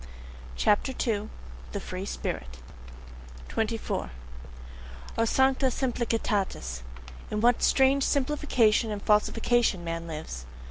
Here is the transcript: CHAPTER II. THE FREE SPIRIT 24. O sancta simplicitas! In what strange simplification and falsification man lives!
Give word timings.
CHAPTER 0.55 0.93
II. 0.93 1.29
THE 1.73 1.79
FREE 1.79 2.07
SPIRIT 2.07 2.57
24. 3.49 4.09
O 5.15 5.25
sancta 5.25 5.67
simplicitas! 5.67 6.81
In 7.29 7.39
what 7.39 7.61
strange 7.61 8.01
simplification 8.01 8.89
and 8.89 9.03
falsification 9.03 9.83
man 9.83 10.07
lives! 10.07 10.47